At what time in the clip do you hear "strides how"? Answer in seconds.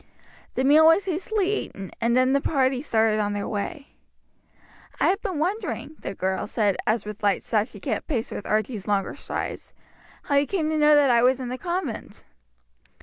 9.15-10.37